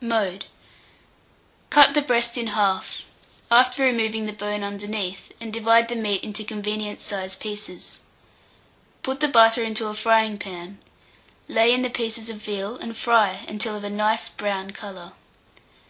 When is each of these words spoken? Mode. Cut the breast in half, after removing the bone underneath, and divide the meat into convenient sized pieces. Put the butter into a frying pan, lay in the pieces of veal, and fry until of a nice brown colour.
Mode. 0.00 0.46
Cut 1.68 1.92
the 1.92 2.00
breast 2.00 2.38
in 2.38 2.46
half, 2.46 3.02
after 3.50 3.82
removing 3.82 4.24
the 4.24 4.32
bone 4.32 4.64
underneath, 4.64 5.30
and 5.42 5.52
divide 5.52 5.88
the 5.90 5.94
meat 5.94 6.24
into 6.24 6.42
convenient 6.42 7.02
sized 7.02 7.38
pieces. 7.38 8.00
Put 9.02 9.20
the 9.20 9.28
butter 9.28 9.62
into 9.62 9.88
a 9.88 9.92
frying 9.94 10.38
pan, 10.38 10.78
lay 11.48 11.70
in 11.74 11.82
the 11.82 11.90
pieces 11.90 12.30
of 12.30 12.38
veal, 12.38 12.78
and 12.78 12.96
fry 12.96 13.44
until 13.46 13.76
of 13.76 13.84
a 13.84 13.90
nice 13.90 14.30
brown 14.30 14.70
colour. 14.70 15.12